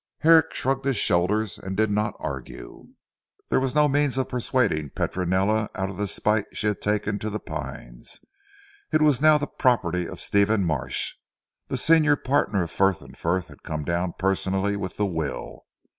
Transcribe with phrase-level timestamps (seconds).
[0.21, 2.87] Herrick shrugged his shoulders, and did not argue.
[3.51, 7.29] There was no means of persuading Petronella out of the spite she had taken to
[7.29, 8.19] The Pines.
[8.91, 11.17] It was now the property of Stephen Marsh.
[11.67, 15.67] The senior partner of Frith and Frith had come down personally with the will.